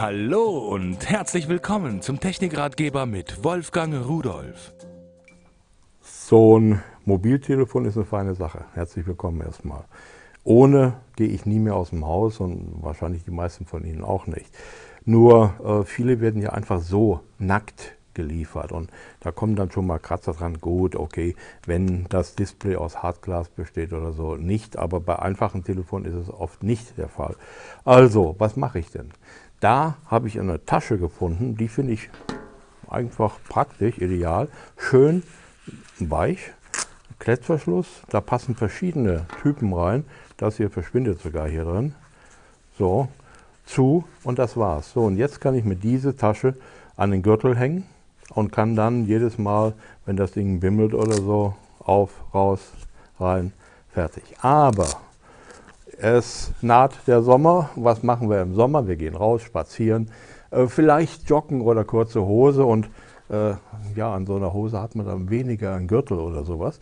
[0.00, 4.72] Hallo und herzlich willkommen zum Technikratgeber mit Wolfgang Rudolf.
[6.00, 8.64] So ein Mobiltelefon ist eine feine Sache.
[8.74, 9.86] Herzlich willkommen erstmal.
[10.44, 14.28] Ohne gehe ich nie mehr aus dem Haus und wahrscheinlich die meisten von Ihnen auch
[14.28, 14.56] nicht.
[15.04, 18.90] Nur äh, viele werden ja einfach so nackt geliefert und
[19.20, 20.60] da kommen dann schon mal Kratzer dran.
[20.60, 21.34] Gut, okay,
[21.66, 26.30] wenn das Display aus Hartglas besteht oder so, nicht, aber bei einfachen Telefonen ist es
[26.30, 27.34] oft nicht der Fall.
[27.84, 29.10] Also, was mache ich denn?
[29.60, 32.10] Da habe ich eine Tasche gefunden, die finde ich
[32.88, 35.22] einfach praktisch, ideal, schön
[35.98, 36.52] weich,
[37.18, 40.04] Klettverschluss, da passen verschiedene Typen rein,
[40.36, 41.94] das hier verschwindet sogar hier drin,
[42.78, 43.08] so,
[43.66, 44.92] zu und das war's.
[44.92, 46.54] So, und jetzt kann ich mir diese Tasche
[46.96, 47.84] an den Gürtel hängen
[48.34, 49.74] und kann dann jedes Mal,
[50.06, 52.60] wenn das Ding bimmelt oder so, auf, raus,
[53.18, 53.52] rein,
[53.92, 54.22] fertig.
[54.40, 54.88] Aber
[55.98, 57.70] es naht der Sommer.
[57.74, 58.86] Was machen wir im Sommer?
[58.86, 60.10] Wir gehen raus, spazieren,
[60.50, 62.88] äh, vielleicht joggen oder kurze Hose und
[63.28, 63.54] äh,
[63.94, 66.80] ja, an so einer Hose hat man dann weniger einen Gürtel oder sowas.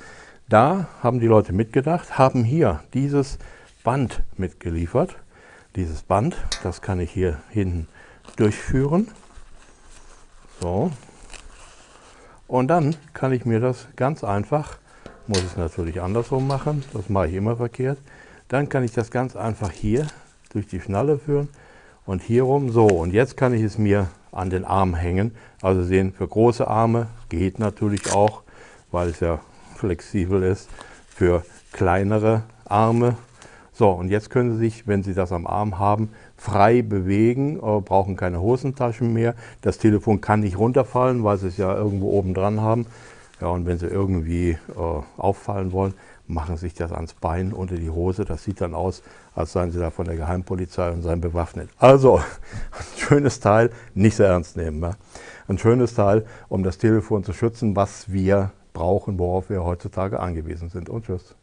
[0.48, 3.38] Da haben die Leute mitgedacht, haben hier dieses
[3.82, 5.16] Band mitgeliefert.
[5.74, 7.88] Dieses Band, das kann ich hier hinten
[8.36, 9.08] durchführen.
[10.60, 10.90] So.
[12.46, 14.78] Und dann kann ich mir das ganz einfach,
[15.26, 17.98] muss ich es natürlich andersrum machen, das mache ich immer verkehrt,
[18.48, 20.06] dann kann ich das ganz einfach hier
[20.52, 21.48] durch die Schnalle führen
[22.04, 22.86] und hier rum so.
[22.86, 25.34] Und jetzt kann ich es mir an den Arm hängen.
[25.62, 28.42] Also sehen, für große Arme geht natürlich auch,
[28.92, 29.40] weil es ja
[29.76, 30.68] flexibel ist,
[31.08, 33.16] für kleinere Arme.
[33.72, 38.16] So, und jetzt können Sie sich, wenn Sie das am Arm haben, frei bewegen, brauchen
[38.16, 39.34] keine Hosentaschen mehr.
[39.60, 42.86] Das Telefon kann nicht runterfallen, weil Sie es ja irgendwo oben dran haben.
[43.40, 45.94] Ja, und wenn Sie irgendwie äh, auffallen wollen,
[46.26, 48.24] machen sich das ans Bein unter die Hose.
[48.24, 49.02] Das sieht dann aus,
[49.34, 51.68] als seien sie da von der Geheimpolizei und seien bewaffnet.
[51.78, 52.16] Also,
[52.72, 54.82] ein schönes Teil, nicht sehr ernst nehmen.
[54.82, 54.92] Ja?
[55.48, 60.68] Ein schönes Teil, um das Telefon zu schützen, was wir brauchen, worauf wir heutzutage angewiesen
[60.68, 60.88] sind.
[60.88, 61.34] Und tschüss.